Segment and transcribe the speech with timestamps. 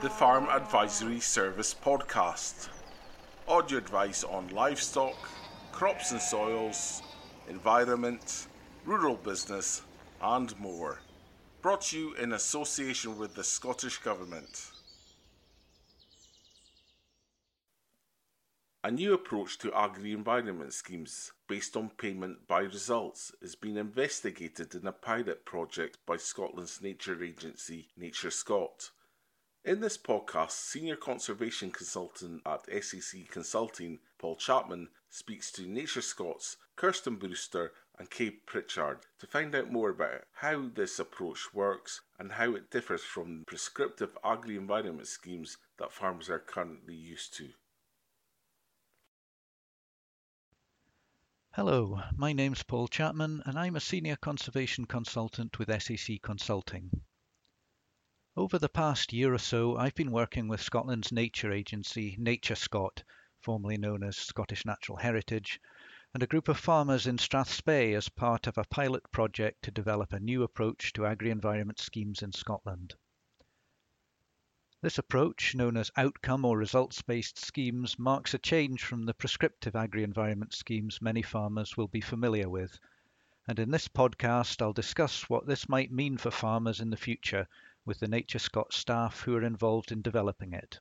[0.00, 2.68] the Farm Advisory Service podcast.
[3.48, 5.16] Audio advice on livestock,
[5.72, 7.02] crops and soils,
[7.48, 8.46] environment,
[8.84, 9.82] rural business,
[10.22, 11.00] and more.
[11.62, 14.70] Brought to you in association with the Scottish Government.
[18.84, 24.76] A new approach to agri environment schemes based on payment by results is being investigated
[24.76, 28.90] in a pilot project by Scotland's nature agency Nature Scot.
[29.68, 36.56] In this podcast, Senior Conservation Consultant at SAC Consulting, Paul Chapman, speaks to Nature Scot's
[36.74, 42.32] Kirsten Brewster and Kay Prichard to find out more about how this approach works and
[42.32, 47.50] how it differs from prescriptive agri environment schemes that farmers are currently used to.
[51.52, 57.02] Hello, my name's Paul Chapman and I'm a Senior Conservation Consultant with SAC Consulting.
[58.38, 63.02] Over the past year or so, I've been working with Scotland's nature agency, Nature Scot,
[63.40, 65.60] formerly known as Scottish Natural Heritage,
[66.14, 70.12] and a group of farmers in Strathspey as part of a pilot project to develop
[70.12, 72.94] a new approach to agri-environment schemes in Scotland.
[74.82, 80.54] This approach, known as outcome or results-based schemes, marks a change from the prescriptive agri-environment
[80.54, 82.78] schemes many farmers will be familiar with.
[83.48, 87.48] And in this podcast, I'll discuss what this might mean for farmers in the future
[87.88, 90.78] with the Nature Scot staff who are involved in developing it.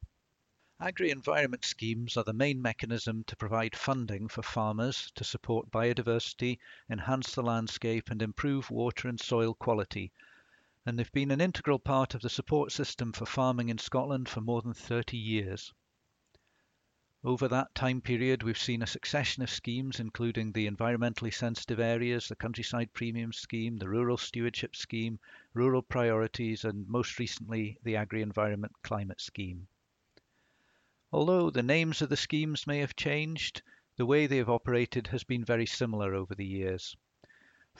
[0.77, 7.33] Agri-environment schemes are the main mechanism to provide funding for farmers to support biodiversity, enhance
[7.33, 10.11] the landscape and improve water and soil quality,
[10.85, 14.41] and they've been an integral part of the support system for farming in Scotland for
[14.41, 15.73] more than 30 years.
[17.23, 22.27] Over that time period, we've seen a succession of schemes, including the environmentally sensitive areas,
[22.27, 25.19] the Countryside Premium Scheme, the Rural Stewardship Scheme,
[25.55, 29.67] Rural Priorities, and most recently, the Agri Environment Climate Scheme.
[31.11, 33.63] Although the names of the schemes may have changed,
[33.95, 36.95] the way they have operated has been very similar over the years.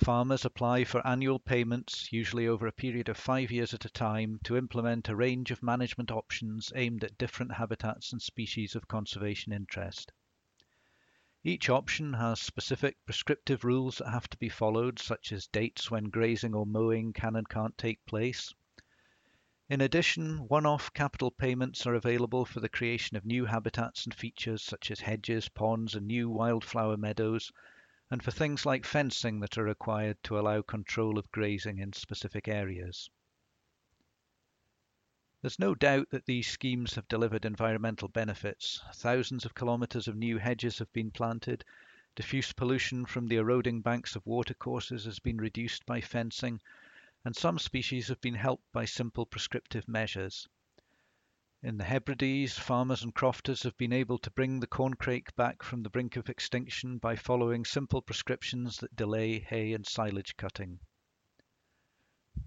[0.04, 4.40] Farmers apply for annual payments, usually over a period of five years at a time,
[4.44, 9.52] to implement a range of management options aimed at different habitats and species of conservation
[9.52, 10.12] interest.
[11.44, 16.12] Each option has specific prescriptive rules that have to be followed, such as dates when
[16.12, 18.54] grazing or mowing can and can't take place.
[19.68, 24.62] In addition, one-off capital payments are available for the creation of new habitats and features
[24.62, 27.52] such as hedges, ponds and new wildflower meadows,
[28.10, 32.48] and for things like fencing that are required to allow control of grazing in specific
[32.48, 33.10] areas.
[35.42, 38.82] There's no doubt that these schemes have delivered environmental benefits.
[38.96, 41.64] Thousands of kilometres of new hedges have been planted,
[42.16, 46.60] diffuse pollution from the eroding banks of watercourses has been reduced by fencing,
[47.24, 50.48] and some species have been helped by simple prescriptive measures.
[51.64, 55.82] In the Hebrides, farmers and crofters have been able to bring the corncrake back from
[55.82, 60.80] the brink of extinction by following simple prescriptions that delay hay and silage cutting.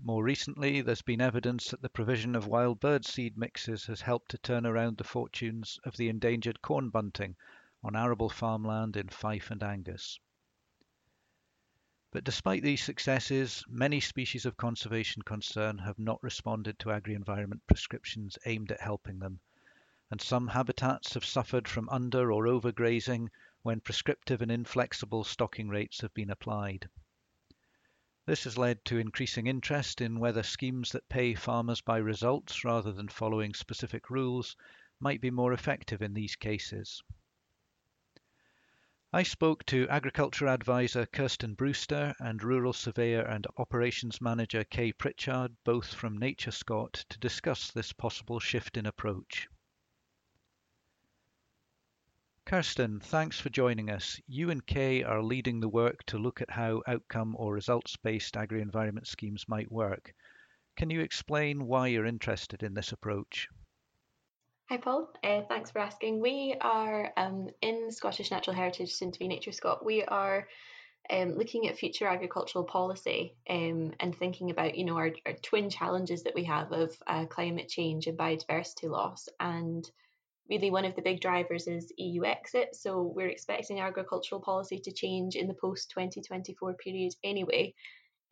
[0.00, 4.31] More recently, there's been evidence that the provision of wild bird seed mixes has helped
[4.31, 7.34] to turn around the fortunes of the endangered corn bunting
[7.82, 10.20] on arable farmland in Fife and Angus.
[12.12, 18.37] But despite these successes, many species of conservation concern have not responded to agri-environment prescriptions
[18.47, 19.38] aimed at helping them,
[20.10, 23.28] and some habitats have suffered from under or overgrazing
[23.62, 26.88] when prescriptive and inflexible stocking rates have been applied.
[28.26, 32.91] This has led to increasing interest in whether schemes that pay farmers by results rather
[32.91, 34.56] than following specific rules
[34.99, 37.04] might be more effective in these cases.
[39.12, 45.56] I spoke to Agriculture Advisor Kirsten Brewster and Rural Surveyor and Operations Manager Kay Prichard,
[45.65, 49.49] both from Nature Scot, to discuss this possible shift in approach.
[52.47, 54.20] Kirsten, thanks for joining us.
[54.28, 58.37] You and Kay are leading the work to look at how outcome or results based
[58.37, 60.15] agri environment schemes might work.
[60.76, 63.49] Can you explain why you're interested in this approach?
[64.70, 65.11] Hi, Paul.
[65.25, 66.20] Uh, thanks for asking.
[66.20, 69.84] We are um, in Scottish Natural Heritage, soon to be Nature Scot.
[69.84, 70.46] We are
[71.11, 75.70] um, looking at future agricultural policy um, and thinking about, you know, our, our, twin
[75.70, 79.28] challenges that we have of uh, climate change and biodiversity loss.
[79.40, 79.90] And
[80.49, 82.76] really, one of the big drivers is EU exit.
[82.76, 87.75] So we're expecting agricultural policy to change in the post 2024 period anyway.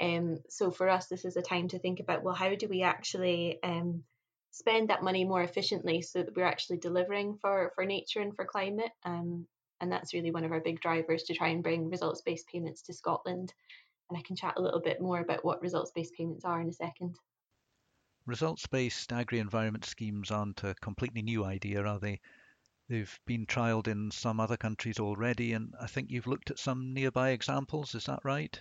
[0.00, 2.82] Um, so for us, this is a time to think about, well, how do we
[2.82, 4.05] actually um,
[4.50, 8.45] spend that money more efficiently so that we're actually delivering for for nature and for
[8.45, 9.47] climate um,
[9.81, 12.83] and that's really one of our big drivers to try and bring results based payments
[12.83, 13.53] to Scotland
[14.09, 16.69] and I can chat a little bit more about what results based payments are in
[16.69, 17.19] a second.
[18.27, 22.21] Results-based agri-environment schemes aren't a completely new idea, are they?
[22.89, 26.93] They've been trialled in some other countries already, and I think you've looked at some
[26.93, 28.59] nearby examples, is that right?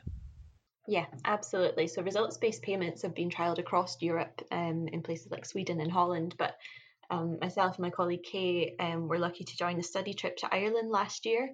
[0.87, 1.87] Yeah, absolutely.
[1.87, 5.91] So results based payments have been trialled across Europe um, in places like Sweden and
[5.91, 6.35] Holland.
[6.37, 6.55] But
[7.11, 10.53] um, myself and my colleague Kay um, were lucky to join a study trip to
[10.53, 11.49] Ireland last year,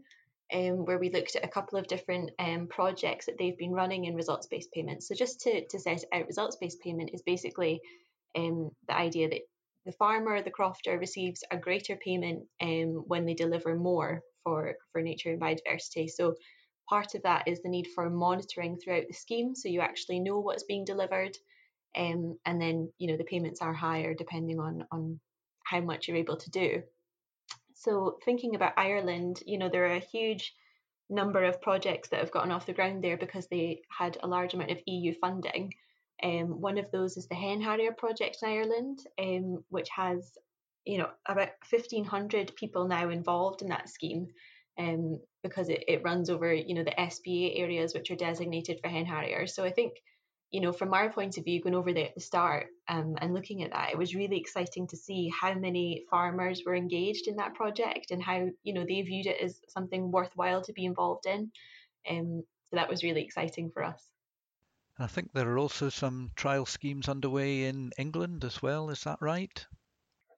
[0.54, 4.06] um, where we looked at a couple of different um, projects that they've been running
[4.06, 5.08] in results based payments.
[5.08, 7.82] So, just to, to set out, results based payment is basically
[8.38, 9.42] um, the idea that
[9.88, 15.32] the farmer, the crofter, receives a greater payment when they deliver more for, for nature
[15.32, 16.08] and biodiversity.
[16.08, 16.36] So,
[16.90, 20.40] Part of that is the need for monitoring throughout the scheme, so you actually know
[20.40, 21.38] what's being delivered,
[21.96, 25.20] um, and then you know the payments are higher depending on on
[25.64, 26.84] how much you're able to do.
[27.76, 30.54] So thinking about Ireland, you know there are a huge
[31.10, 34.54] number of projects that have gotten off the ground there because they had a large
[34.54, 35.74] amount of EU funding.
[36.22, 40.38] Um, one of those is the Hen Harrier project in Ireland, um, which has
[40.86, 44.28] you know about 1500 people now involved in that scheme
[44.78, 48.90] um, because it, it runs over, you know, the SPA areas which are designated for
[48.90, 49.56] hen harriers.
[49.56, 49.94] So I think,
[50.52, 53.34] you know, from our point of view, going over there at the start um, and
[53.34, 57.38] looking at that, it was really exciting to see how many farmers were engaged in
[57.38, 61.26] that project and how, you know, they viewed it as something worthwhile to be involved
[61.26, 61.52] in.
[62.10, 64.04] Um, so that was really exciting for us.
[64.98, 68.92] I think there are also some trial schemes underway in England as well.
[68.92, 69.66] Is that right?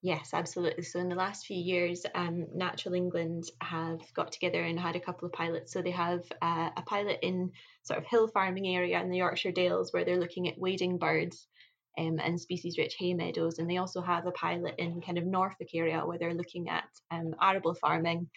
[0.05, 0.83] Yes, absolutely.
[0.83, 4.99] So in the last few years, um, Natural England have got together and had a
[4.99, 5.73] couple of pilots.
[5.73, 9.51] So they have uh, a pilot in sort of hill farming area in the Yorkshire
[9.51, 11.47] Dales where they're looking at wading birds
[11.97, 15.69] um, and species-rich hay meadows, and they also have a pilot in kind of Norfolk
[15.73, 18.29] area where they're looking at um, arable farming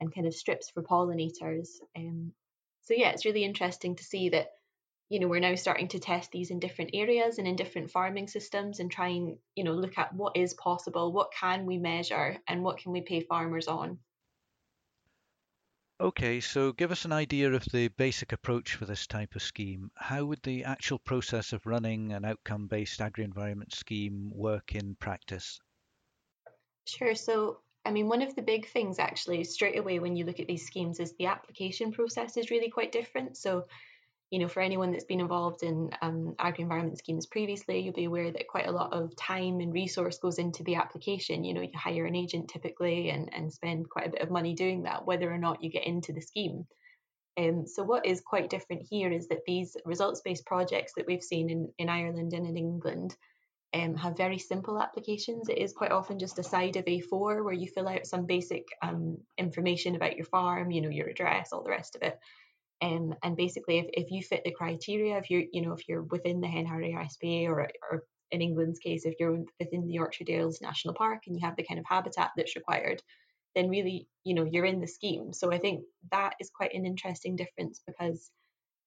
[0.00, 1.66] and kind of strips for pollinators.
[1.96, 2.30] Um,
[2.82, 4.50] so yeah, it's really interesting to see that
[5.08, 8.28] you know we're now starting to test these in different areas and in different farming
[8.28, 12.36] systems and try and you know look at what is possible what can we measure
[12.46, 13.98] and what can we pay farmers on.
[16.00, 19.90] Okay so give us an idea of the basic approach for this type of scheme.
[19.96, 25.58] How would the actual process of running an outcome based agri-environment scheme work in practice?
[26.86, 30.40] Sure so I mean, one of the big things actually straight away when you look
[30.40, 33.38] at these schemes is the application process is really quite different.
[33.38, 33.64] So
[34.30, 38.30] you know, for anyone that's been involved in um, agri-environment schemes previously, you'll be aware
[38.30, 41.44] that quite a lot of time and resource goes into the application.
[41.44, 44.54] You know, you hire an agent typically and, and spend quite a bit of money
[44.54, 46.66] doing that, whether or not you get into the scheme.
[47.38, 51.48] Um, so what is quite different here is that these results-based projects that we've seen
[51.48, 53.16] in, in Ireland and in England
[53.74, 55.48] um, have very simple applications.
[55.48, 58.66] It is quite often just a side of A4 where you fill out some basic
[58.82, 62.18] um, information about your farm, you know, your address, all the rest of it.
[62.80, 66.02] Um, and basically, if, if you fit the criteria, if you're, you know, if you're
[66.02, 70.24] within the Hen Harrier SPA or, or in England's case, if you're within the Yorkshire
[70.24, 73.02] Dales National Park and you have the kind of habitat that's required,
[73.54, 75.32] then really, you know, you're in the scheme.
[75.32, 75.82] So I think
[76.12, 78.30] that is quite an interesting difference because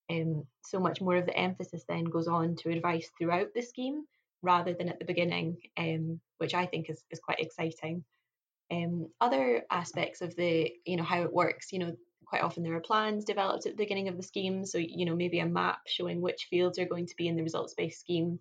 [0.09, 4.03] um, so much more of the emphasis then goes on to advice throughout the scheme
[4.41, 8.03] rather than at the beginning, um, which I think is, is quite exciting.
[8.71, 11.95] Um, other aspects of the, you know, how it works, you know,
[12.31, 14.65] quite often there are plans developed at the beginning of the scheme.
[14.65, 17.43] So, you know, maybe a map showing which fields are going to be in the
[17.43, 18.39] results based scheme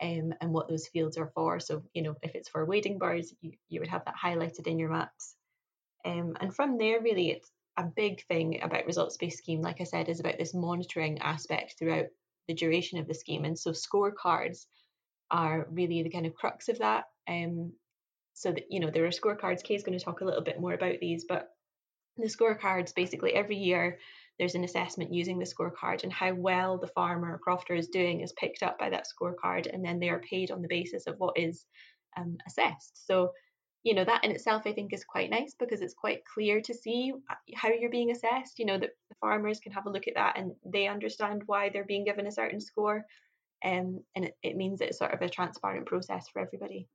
[0.00, 1.58] um, and what those fields are for.
[1.58, 4.78] So, you know, if it's for wading birds, you, you would have that highlighted in
[4.78, 5.34] your maps.
[6.04, 9.84] Um, and from there, really, it's a big thing about results based scheme, like I
[9.84, 12.06] said, is about this monitoring aspect throughout
[12.46, 13.44] the duration of the scheme.
[13.44, 14.66] And so, scorecards
[15.32, 17.06] are really the kind of crux of that.
[17.26, 17.72] Um,
[18.34, 19.64] so that you know there are scorecards.
[19.64, 21.55] Kay is going to talk a little bit more about these, but
[22.16, 23.98] the scorecards basically every year
[24.38, 28.20] there's an assessment using the scorecard and how well the farmer or crofter is doing
[28.20, 31.18] is picked up by that scorecard and then they are paid on the basis of
[31.18, 31.64] what is
[32.16, 33.06] um, assessed.
[33.06, 33.32] So
[33.86, 36.74] you know that in itself i think is quite nice because it's quite clear to
[36.74, 40.08] see uh, how you're being assessed you know that the farmers can have a look
[40.08, 43.06] at that and they understand why they're being given a certain score
[43.64, 46.88] um, and it, it means it's sort of a transparent process for everybody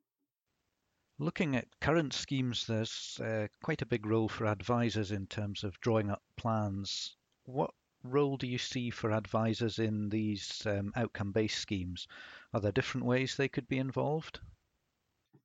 [1.19, 5.79] Looking at current schemes, there's uh, quite a big role for advisors in terms of
[5.79, 7.15] drawing up plans.
[7.45, 12.07] What role do you see for advisors in these um, outcome-based schemes?
[12.53, 14.39] Are there different ways they could be involved?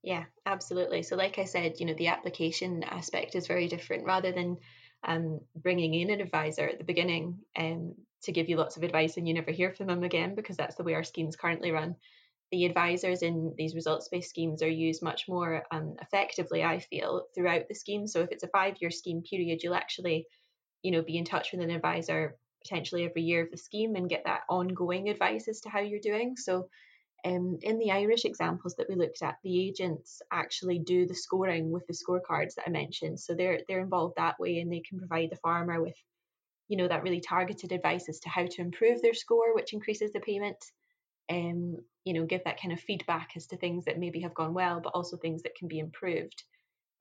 [0.02, 1.02] Yeah, absolutely.
[1.02, 4.04] So, like I said, you know, the application aspect is very different.
[4.04, 4.56] Rather than
[5.04, 9.16] um, bringing in an advisor at the beginning um, to give you lots of advice
[9.16, 11.96] and you never hear from them again, because that's the way our schemes currently run
[12.52, 17.26] the advisors in these results based schemes are used much more um, effectively, I feel,
[17.34, 18.06] throughout the scheme.
[18.06, 20.26] So if it's a five year scheme period, you'll actually,
[20.82, 24.08] you know, be in touch with an advisor potentially every year of the scheme and
[24.08, 26.36] get that ongoing advice as to how you're doing.
[26.36, 26.68] So
[27.24, 31.72] Um, in the Irish examples that we looked at, the agents actually do the scoring
[31.72, 33.18] with the scorecards that I mentioned.
[33.18, 35.96] So they're they're involved that way, and they can provide the farmer with,
[36.68, 40.12] you know, that really targeted advice as to how to improve their score, which increases
[40.12, 40.60] the payment.
[41.30, 44.54] Um, you know, give that kind of feedback as to things that maybe have gone
[44.54, 46.44] well, but also things that can be improved.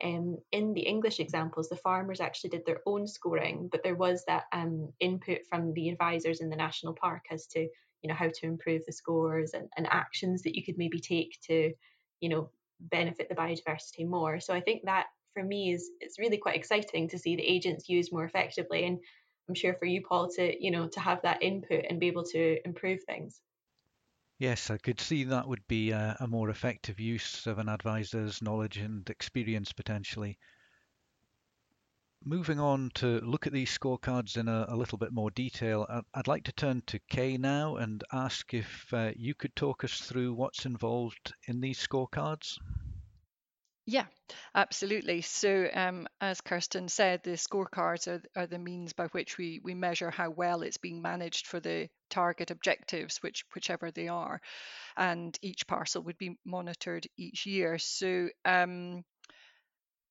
[0.03, 4.23] Um, in the English examples, the farmers actually did their own scoring, but there was
[4.27, 7.67] that um, input from the advisors in the national park as to
[8.05, 11.39] you know how to improve the scores and, and actions that you could maybe take
[11.41, 11.73] to
[12.19, 16.37] you know benefit the biodiversity more so i think that for me is it's really
[16.37, 18.99] quite exciting to see the agents used more effectively and
[19.49, 22.23] i'm sure for you paul to you know to have that input and be able
[22.23, 23.41] to improve things
[24.37, 28.41] Yes, I could see that would be a, a more effective use of an advisor's
[28.41, 30.37] knowledge and experience potentially.
[32.21, 36.27] Moving on to look at these scorecards in a, a little bit more detail, I'd,
[36.27, 40.33] like to turn to Kay now and ask if uh, you could talk us through
[40.33, 42.57] what's involved in these scorecards.
[43.87, 44.05] Yeah,
[44.55, 45.21] absolutely.
[45.21, 49.75] So, um, as Kirsten said, the scorecards are, are the means by which we, we
[49.75, 54.41] measure how well it's being managed for the target objectives, which whichever they are,
[54.97, 57.77] and each parcel would be monitored each year.
[57.77, 59.03] So, um,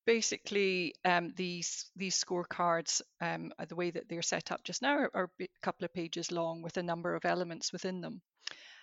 [0.06, 5.10] basically um, these these scorecards um, the way that they're set up just now are,
[5.14, 8.20] are, a couple of pages long with a number of elements within them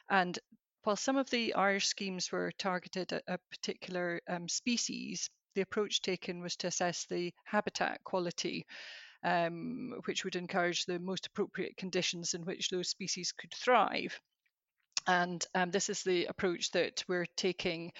[0.10, 0.40] and
[0.84, 6.02] while some of the irish schemes were targeted at a particular um, species the approach
[6.02, 8.66] taken was to assess the habitat quality
[9.24, 14.20] um, which would encourage the most appropriate conditions in which those species could thrive
[15.08, 17.92] and um, this is the approach that we're taking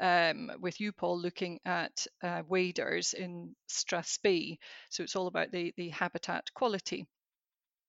[0.00, 4.58] um, with you, Paul, looking at uh, waders in Strathspey.
[4.90, 7.06] So it's all about the, the habitat quality.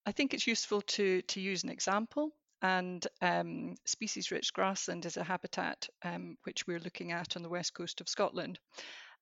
[0.05, 2.31] I think it's useful to, to use an example.
[2.61, 7.49] And um, species rich grassland is a habitat um, which we're looking at on the
[7.49, 8.59] west coast of Scotland.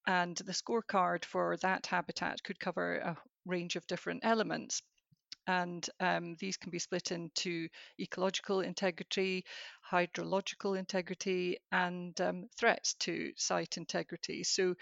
[0.08, 4.82] And the scorecard for that habitat could cover a range of different elements
[5.48, 7.68] and um, these can be split into
[8.00, 9.46] ecological integrity,
[9.92, 14.44] hydrological integrity, and um, threats to site integrity.
[14.44, 14.76] So,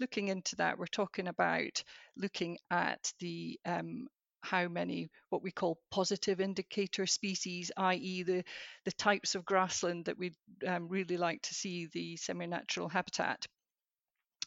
[0.00, 1.82] looking into that, we're talking about
[2.16, 4.08] looking at the um,
[4.42, 8.44] how many what we call positive indicator species, i.e., the
[8.84, 13.46] the types of grassland that we'd um, really like to see the semi-natural habitat.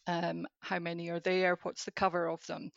[0.08, 1.58] Um, how many are there?
[1.64, 2.72] What's the cover of them?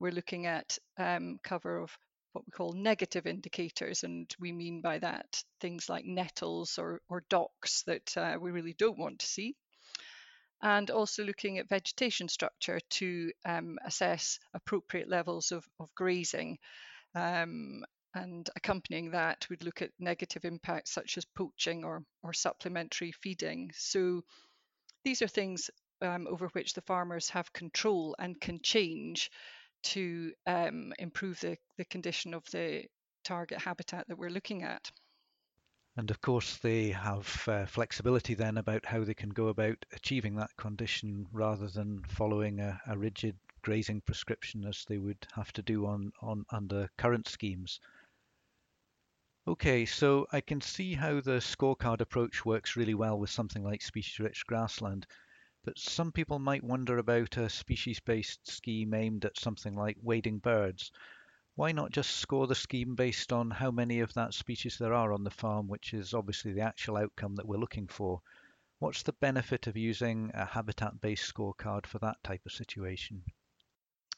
[0.00, 1.96] We're looking at um, cover of
[2.32, 7.24] what we call negative indicators, and we mean by that things like nettles or, or
[7.30, 9.54] docks that uh, we really don't want to see.
[10.64, 16.58] And also looking at vegetation structure to um, assess appropriate levels of, of grazing.
[17.14, 23.12] Um, and accompanying that, we'd look at negative impacts such as poaching or, or supplementary
[23.12, 23.70] feeding.
[23.74, 24.22] So
[25.04, 29.30] these are things um, over which the farmers have control and can change
[29.82, 32.84] to um, improve the, the condition of the
[33.22, 34.90] target habitat that we're looking at.
[35.96, 40.34] And of course, they have uh, flexibility then about how they can go about achieving
[40.36, 45.62] that condition rather than following a, a, rigid grazing prescription as they would have to
[45.62, 47.78] do on, on under current schemes.
[49.46, 53.80] Okay, so I can see how the scorecard approach works really well with something like
[53.80, 55.06] species rich grassland.
[55.62, 60.90] But some people might wonder about a species-based scheme aimed at something like wading birds.
[61.56, 65.12] Why not just score the scheme based on how many of that species there are
[65.12, 68.20] on the farm, which is obviously the actual outcome that we're looking for?
[68.80, 73.22] What's the benefit of using a habitat-based scorecard for that type of situation?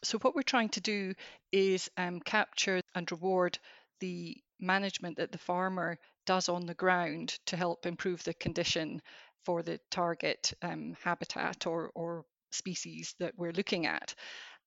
[0.02, 1.14] So what we're trying to do
[1.52, 3.58] is um, capture and reward
[4.00, 9.02] the management that the farmer does on the ground to help improve the condition
[9.44, 14.14] for the target um, habitat or, or species that we're looking at.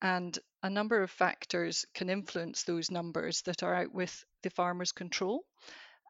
[0.01, 4.91] And a number of factors can influence those numbers that are out with the farmer's
[4.91, 5.43] control.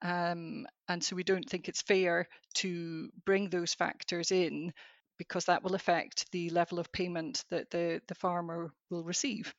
[0.02, 4.74] Um, and so we don't think it's fair to bring those factors in
[5.18, 9.54] because that will affect the level of payment that the, the farmer will receive.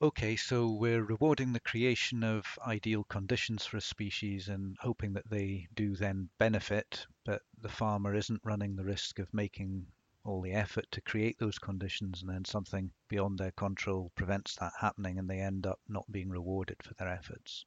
[0.00, 5.28] Okay, so we're rewarding the creation of ideal conditions for a species and hoping that
[5.28, 9.86] they do then benefit, but the farmer isn't running the risk of making
[10.28, 14.72] all the effort to create those conditions and then something beyond their control prevents that
[14.78, 17.64] happening and they end up not being rewarded for their efforts.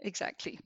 [0.00, 0.58] Exactly.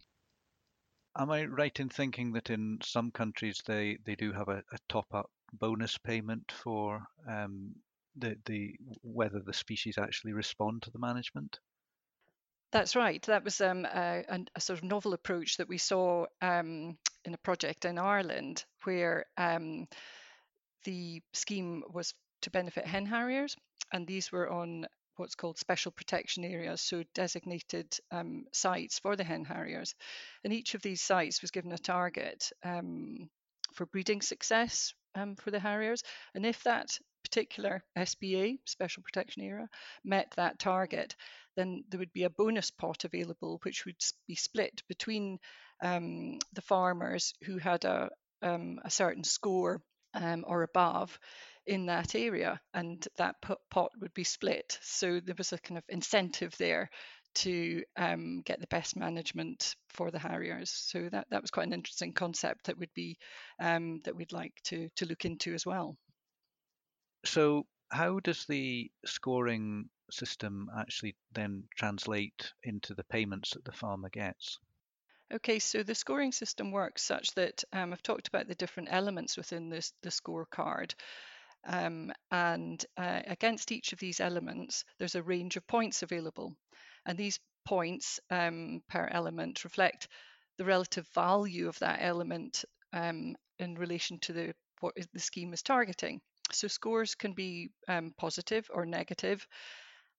[1.17, 4.79] Am I right in thinking that in some countries they, they do have a, a
[4.89, 7.75] top up bonus payment for um,
[8.17, 11.59] the the whether the species actually respond to the management?
[12.73, 13.23] That's right.
[13.25, 17.39] That was um, a, a, sort of novel approach that we saw um, in a
[17.39, 19.87] project in Ireland where um,
[20.85, 23.57] the scheme was to benefit hen harriers,
[23.93, 24.87] and these were on
[25.17, 29.95] what's called special protection areas, so designated um, sites for the hen harriers.
[30.45, 33.29] And each of these sites was given a target um,
[33.75, 36.03] for breeding success um, for the harriers.
[36.35, 39.69] And if that particular SPA, special protection area,
[40.05, 41.15] met that target,
[41.57, 43.97] then there would be a bonus pot available, which would
[44.27, 45.39] be split between
[45.83, 48.11] um, the farmers who had a,
[48.41, 49.83] um, a certain score
[50.15, 51.19] um, or above
[51.67, 53.37] in that area, and that
[53.71, 54.79] pot would be split.
[54.83, 56.91] So there was a kind of incentive there
[57.35, 60.71] to um, get the best management for the harriers.
[60.71, 63.17] So that, that was quite an interesting concept that would be
[63.61, 65.97] um, that we'd like to to look into as well.
[67.25, 74.09] So how does the scoring system actually then translate into the payments that the farmer
[74.11, 74.59] gets?
[75.35, 79.37] Okay, so the scoring system works such that um, I've talked about the different elements
[79.37, 80.93] within this, the scorecard.
[81.67, 86.55] Um, and uh, against each of these elements, there's a range of points available.
[87.07, 90.09] And these points um, per element reflect
[90.59, 95.63] the relative value of that element um, in relation to the what the scheme is
[95.63, 96.21] targeting.
[96.51, 99.47] So scores can be um, positive or negative,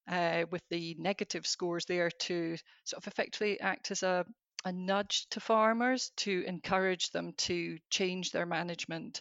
[0.08, 4.24] uh, with the negative scores there to sort of effectively act as a,
[4.64, 9.20] a nudge to farmers to encourage them to change their management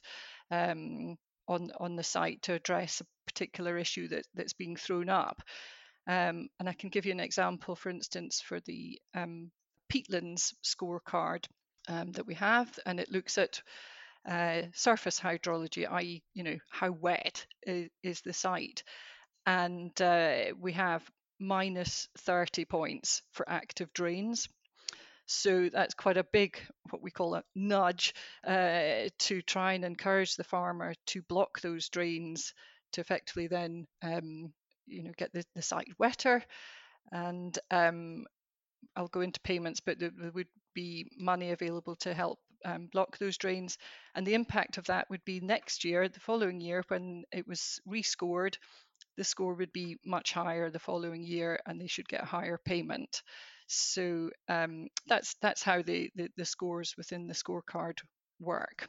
[0.51, 5.41] um, on on the site to address a particular issue that, that's being thrown up.
[6.07, 9.51] Um, and I can give you an example, for instance, for the um,
[9.91, 11.45] peatlands scorecard
[11.87, 13.61] um, that we have, and it looks at
[14.27, 18.83] uh, surface hydrology, i.e., you know, how wet is, is the site,
[19.45, 21.03] and uh, we have
[21.39, 24.47] minus 30 points for active drains.
[25.25, 28.13] So that's quite a big, what we call a nudge,
[28.45, 32.53] uh, to try and encourage the farmer to block those drains
[32.93, 34.53] to effectively then, um,
[34.85, 36.43] you know, get the, the site wetter.
[37.11, 38.25] And um,
[38.95, 43.17] I'll go into payments, but there, there would be money available to help um, block
[43.17, 43.77] those drains.
[44.15, 47.79] And the impact of that would be next year, the following year, when it was
[47.87, 48.55] rescored,
[49.17, 52.59] the score would be much higher the following year and they should get a higher
[52.63, 53.21] payment.
[53.75, 57.99] So um, that's that's how the, the, the scores within the scorecard
[58.39, 58.87] work.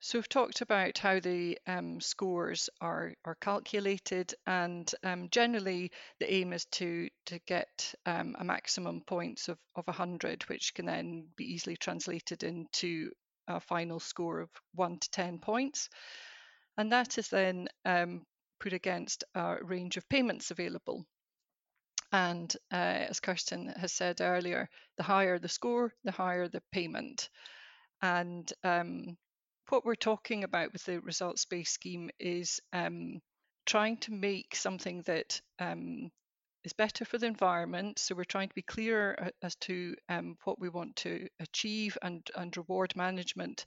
[0.00, 6.30] So we've talked about how the um, scores are, are calculated, and um, generally the
[6.30, 11.28] aim is to to get um, a maximum points of, of 100, which can then
[11.36, 13.12] be easily translated into
[13.48, 15.88] a final score of 1 to 10 points.
[16.76, 18.26] And that is then um,
[18.60, 21.06] put against a range of payments available.
[22.14, 27.28] And uh, as Kirsten has said earlier, the higher the score, the higher the payment.
[28.02, 29.16] And um,
[29.68, 33.20] what we're talking about with the results based scheme is um,
[33.66, 36.12] trying to make something that um,
[36.62, 37.98] is better for the environment.
[37.98, 42.24] So we're trying to be clear as to um, what we want to achieve and,
[42.36, 43.66] and reward management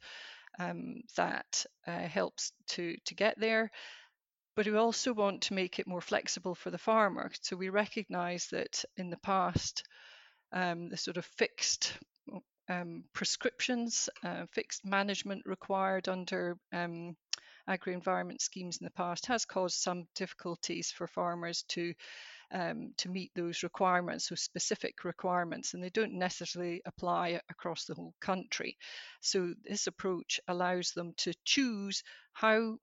[0.57, 3.71] um, that uh, helps to, to get there
[4.57, 7.29] but we also want to make it more flexible for the farmer.
[7.41, 9.83] So we recognise that in the past,
[10.51, 11.93] um, the sort of fixed
[12.67, 17.15] um, prescriptions, uh, fixed management required under um,
[17.67, 21.93] agri-environment schemes in the past has caused some difficulties for farmers to
[22.51, 27.93] um, to meet those requirements, those specific requirements, and they don't necessarily apply across the
[27.93, 28.77] whole country.
[29.19, 32.77] So this approach allows them to choose how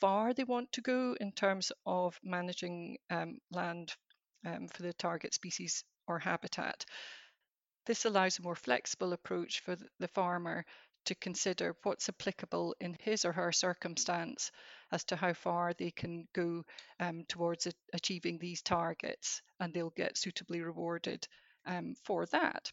[0.00, 3.94] far they want to go in terms of managing um, land
[4.44, 6.84] um, for the target species or habitat.
[7.86, 10.64] This allows a more flexible approach for the farmer
[11.06, 14.52] to consider what's applicable in his or her circumstance
[14.92, 16.64] as to how far they can go
[17.00, 21.26] um, towards achieving these targets, and they'll get suitably rewarded
[21.66, 22.70] um, for that.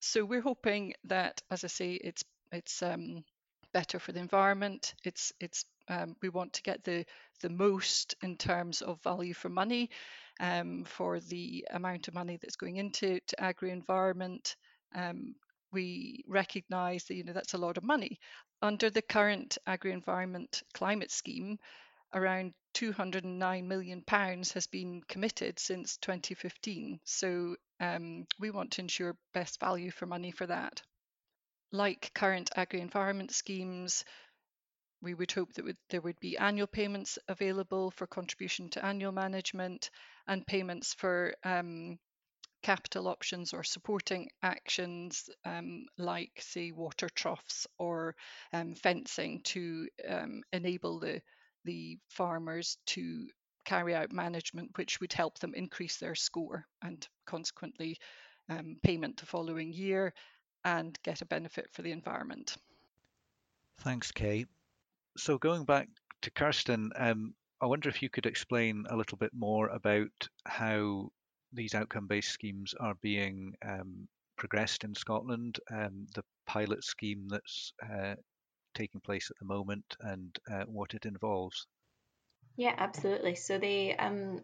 [0.00, 3.24] So we're hoping that, as I say, it's it's um,
[3.72, 4.94] better for the environment.
[5.04, 7.04] It's it's um, we want to get the
[7.42, 9.90] the most in terms of value for money
[10.40, 14.56] um, for the amount of money that's going into to agri environment.
[14.94, 15.34] Um,
[15.72, 18.18] we recognise that you know that's a lot of money.
[18.62, 21.58] Under the current agri environment climate scheme,
[22.14, 27.00] around 209 million pounds has been committed since 2015.
[27.04, 30.82] So um, we want to ensure best value for money for that.
[31.72, 34.04] Like current agri environment schemes,
[35.02, 39.90] we would hope that there would be annual payments available for contribution to annual management
[40.28, 41.98] and payments for um,
[42.62, 48.14] capital options or supporting actions um, like, say, water troughs or
[48.52, 51.20] um, fencing to um, enable the,
[51.64, 53.26] the farmers to
[53.64, 57.96] carry out management which would help them increase their score and consequently
[58.48, 60.12] um, payment the following year
[60.64, 62.56] and get a benefit for the environment.
[63.78, 64.46] Thanks, Kay.
[65.16, 65.88] So going back
[66.22, 71.10] to Kirsten, um, I wonder if you could explain a little bit more about how
[71.52, 78.14] these outcome-based schemes are being um, progressed in Scotland, um, the pilot scheme that's uh,
[78.74, 81.66] taking place at the moment, and uh, what it involves.
[82.56, 83.34] Yeah, absolutely.
[83.34, 84.40] So they um,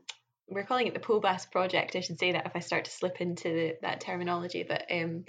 [0.48, 1.96] we're calling it the POBAS project.
[1.96, 5.24] I should say that if I start to slip into the, that terminology, but um,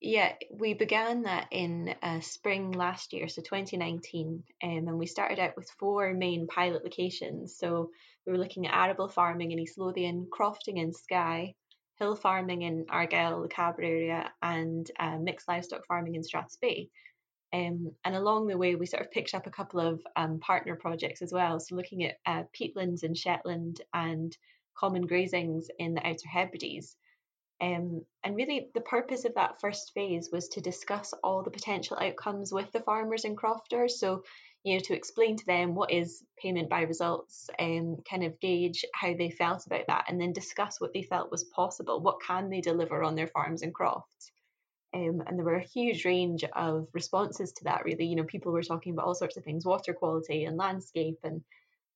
[0.00, 5.38] yeah, we began that in uh, spring last year, so 2019, um, and we started
[5.38, 7.56] out with four main pilot locations.
[7.56, 7.90] So
[8.26, 11.54] we were looking at arable farming in East Lothian, crofting in Skye,
[11.98, 16.90] hill farming in Argyll, the Lochaber area, and uh, mixed livestock farming in Strathspey.
[17.52, 20.76] Um, and along the way, we sort of picked up a couple of um, partner
[20.76, 21.58] projects as well.
[21.58, 24.36] So looking at uh, peatlands in Shetland and
[24.76, 26.96] common grazings in the Outer Hebrides.
[27.60, 31.96] Um, and really, the purpose of that first phase was to discuss all the potential
[31.98, 33.98] outcomes with the farmers and crofters.
[33.98, 34.24] So,
[34.62, 38.38] you know, to explain to them what is payment by results, and um, kind of
[38.40, 42.00] gauge how they felt about that, and then discuss what they felt was possible.
[42.00, 44.32] What can they deliver on their farms and crofts?
[44.94, 47.84] Um, and there were a huge range of responses to that.
[47.84, 51.20] Really, you know, people were talking about all sorts of things: water quality and landscape,
[51.24, 51.42] and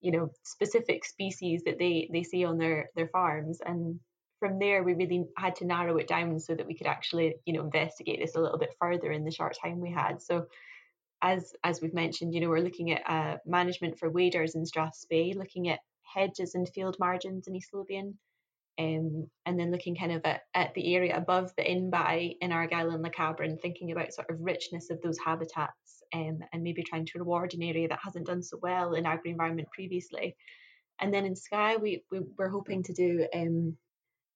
[0.01, 4.01] you know, specific species that they they see on their their farms and
[4.41, 7.53] from there we really had to narrow it down so that we could actually you
[7.53, 10.47] know investigate this a little bit further in the short time we had so
[11.23, 15.37] as as we've mentioned you know we're looking at uh, management for waders in strathspey
[15.37, 18.19] looking at hedges and field margins in east lothian
[18.81, 22.91] um, and then looking kind of at, at the area above the in-by in Argyll
[22.91, 27.05] and Lochaber and thinking about sort of richness of those habitats um, and maybe trying
[27.05, 30.35] to reward an area that hasn't done so well in agri-environment previously.
[30.99, 33.77] And then in Skye, we, we, we're hoping to do um,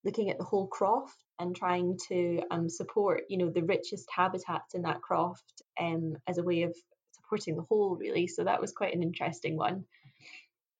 [0.04, 4.74] looking at the whole croft and trying to um, support, you know, the richest habitats
[4.74, 6.76] in that croft um, as a way of
[7.12, 8.26] supporting the whole, really.
[8.26, 9.84] So that was quite an interesting one.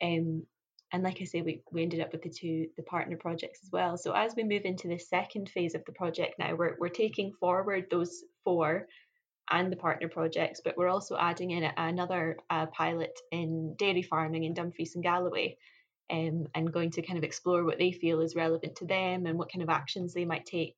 [0.03, 0.45] Um,
[0.93, 3.73] and like I say, we, we ended up with the two the partner projects as
[3.73, 3.97] well.
[3.97, 7.33] So as we move into the second phase of the project now, we're we're taking
[7.33, 8.87] forward those four
[9.51, 14.45] and the partner projects, but we're also adding in another uh, pilot in dairy farming
[14.45, 15.57] in Dumfries and Galloway
[16.11, 19.39] um, and going to kind of explore what they feel is relevant to them and
[19.39, 20.77] what kind of actions they might take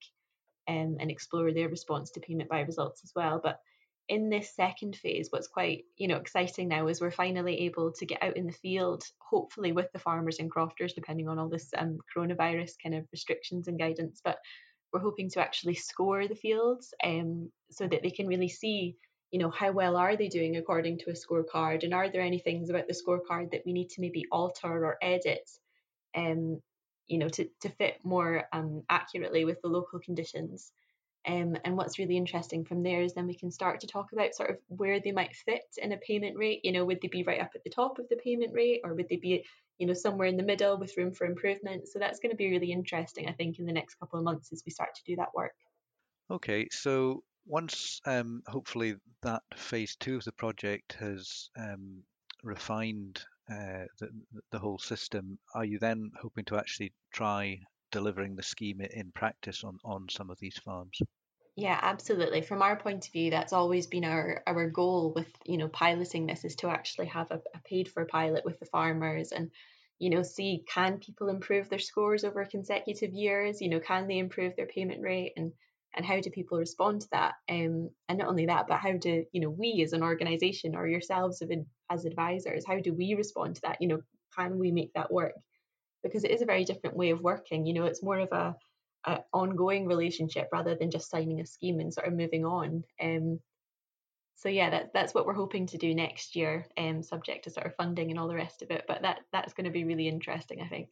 [0.69, 3.41] um, and explore their response to payment by results as well.
[3.43, 3.61] But
[4.09, 8.07] in this second phase, what's quite you know exciting now is we're finally able to
[8.07, 11.71] get out in the field, hopefully with the farmers and crofters, depending on all this
[11.77, 14.21] um, coronavirus kind of restrictions and guidance.
[14.25, 14.39] But
[14.93, 18.97] we're hoping to actually score the fields um, so that they can really see
[19.31, 21.83] you know how well are they doing according to a scorecard?
[21.83, 24.97] And are there any things about the scorecard that we need to maybe alter or
[25.03, 25.51] edit
[26.15, 26.61] um
[27.07, 30.73] you know to, to fit more um, accurately with the local conditions?
[31.27, 34.35] Um, and what's really interesting from there is then we can start to talk about
[34.35, 36.61] sort of where they might fit in a payment rate.
[36.65, 38.95] You know would they be right up at the top of the payment rate or
[38.95, 39.45] would they be
[39.79, 41.89] you know somewhere in the middle with room for improvement?
[41.89, 44.53] So that's going to be really interesting i think in the next couple of months
[44.53, 45.55] as we start to do that work.
[46.31, 52.03] Okay so once um, hopefully that phase two of the project has um,
[52.43, 54.09] refined uh, the,
[54.51, 57.59] the whole system, are you then hoping to actually try
[57.93, 60.99] delivering the scheme in practice on, on some of these farms?
[61.57, 62.43] Yeah, absolutely.
[62.43, 66.27] From our point of view, that's always been our, our goal with, you know, piloting
[66.27, 69.51] this is to actually have a, a paid for pilot with the farmers and,
[69.99, 73.63] you know, see can people improve their scores over consecutive years?
[73.63, 75.33] You know, can they improve their payment rate?
[75.37, 75.53] And
[75.97, 77.35] and how do people respond to that?
[77.49, 80.87] Um, and not only that but how do you know we as an organization or
[80.87, 81.43] yourselves
[81.91, 83.81] as advisors how do we respond to that?
[83.81, 84.03] You know
[84.37, 85.35] can we make that work?
[86.03, 88.55] Because it is a very different way of working you know it's more of a,
[89.05, 92.85] a ongoing relationship rather than just signing a scheme and sort of moving on.
[93.03, 93.41] Um,
[94.37, 97.67] so yeah that, that's what we're hoping to do next year um, subject to sort
[97.67, 100.07] of funding and all the rest of it but that that's going to be really
[100.07, 100.91] interesting i think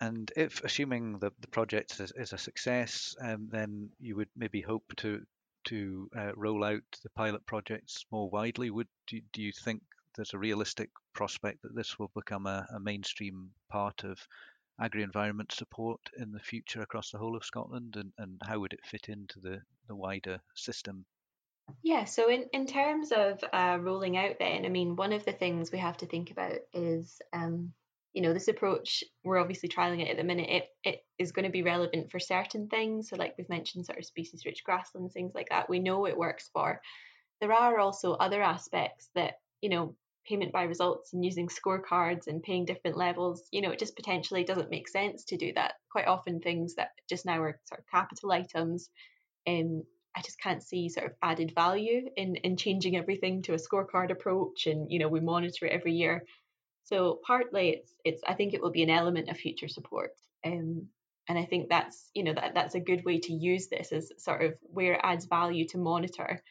[0.00, 4.60] and if, assuming the, the project is, is a success, um, then you would maybe
[4.60, 5.22] hope to
[5.64, 8.70] to uh, roll out the pilot projects more widely.
[8.70, 9.80] Would do, do you think
[10.14, 14.18] there's a realistic prospect that this will become a, a mainstream part of
[14.80, 18.84] agri-environment support in the future across the whole of Scotland, and, and how would it
[18.84, 21.04] fit into the, the wider system?
[21.82, 25.32] Yeah, so in, in terms of uh, rolling out, then, I mean, one of the
[25.32, 27.72] things we have to think about is um,
[28.14, 31.44] you know, this approach, we're obviously trialing it at the minute, it, it is going
[31.44, 33.10] to be relevant for certain things.
[33.10, 36.16] So, like we've mentioned, sort of species rich grasslands, things like that, we know it
[36.16, 36.80] works for.
[37.40, 39.96] There are also other aspects that, you know,
[40.26, 44.44] payment by results and using scorecards and paying different levels, you know, it just potentially
[44.44, 45.74] doesn't make sense to do that.
[45.90, 48.90] Quite often, things that just now are sort of capital items,
[49.46, 49.82] um,
[50.16, 54.10] I just can't see sort of added value in in changing everything to a scorecard
[54.10, 56.24] approach, and you know, we monitor it every year.
[56.84, 60.12] So partly, it's it's I think it will be an element of future support.
[60.44, 60.88] Um,
[61.28, 64.12] and I think that's you know that that's a good way to use this as
[64.18, 66.42] sort of where it adds value to monitor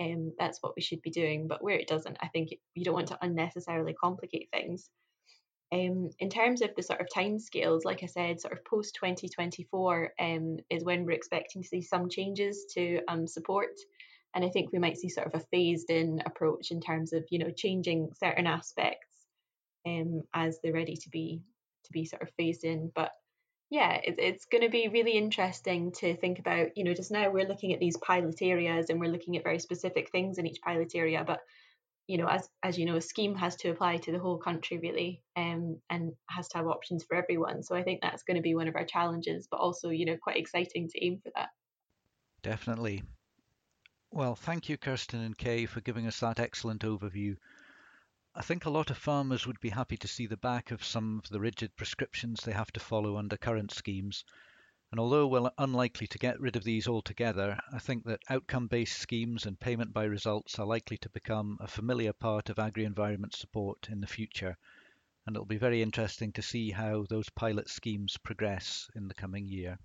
[0.00, 1.48] um, that's what we should be doing.
[1.48, 4.88] But where it doesn't, I think you don't want to unnecessarily complicate things.
[5.72, 10.12] Um, in terms of the sort of timescales, like I said, sort of post 2024
[10.20, 13.72] um, is when we're expecting to see some changes to um, support.
[14.34, 17.24] And I think we might see sort of a phased in approach in terms of,
[17.30, 19.11] you know, changing certain aspects
[19.86, 21.42] um, as they're ready to be
[21.84, 22.90] to be sort of phased in.
[22.94, 23.12] But
[23.70, 26.76] yeah, it, it's going to be really interesting to think about.
[26.76, 29.58] You know, just now we're looking at these pilot areas and we're looking at very
[29.58, 31.40] specific things in each pilot area, but
[32.08, 34.78] you know, as as you know, a scheme has to apply to the whole country
[34.78, 37.62] really, um, and has to have options for everyone.
[37.62, 40.16] So I think that's going to be one of our challenges, but also you know
[40.16, 41.50] quite exciting to aim for that.
[42.42, 43.02] Definitely.
[44.10, 47.36] Well, thank you, Kirsten and Kay, for giving us that excellent overview.
[48.34, 51.18] I think a lot of farmers would be happy to see the back of some
[51.18, 54.24] of the rigid prescriptions they have to follow under current schemes.
[54.90, 58.98] And although we're unlikely to get rid of these altogether, I think that outcome based
[58.98, 63.34] schemes and payment by results are likely to become a familiar part of agri environment
[63.34, 64.56] support in the future.
[65.26, 69.46] And it'll be very interesting to see how those pilot schemes progress in the coming
[69.46, 69.78] year.